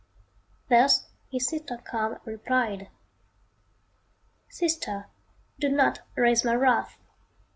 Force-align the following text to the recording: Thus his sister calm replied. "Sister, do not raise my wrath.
Thus 0.67 1.05
his 1.29 1.47
sister 1.47 1.77
calm 1.77 2.17
replied. 2.25 2.89
"Sister, 4.49 5.05
do 5.59 5.69
not 5.69 5.99
raise 6.15 6.43
my 6.43 6.55
wrath. 6.55 6.97